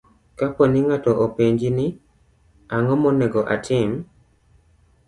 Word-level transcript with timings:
Kapo 0.39 0.63
ni 0.71 0.79
ng'ato 0.87 1.11
openji 1.25 1.69
ni, 1.77 1.87
"Ang'o 2.75 2.95
monego 3.03 3.41
atim?" 3.53 3.89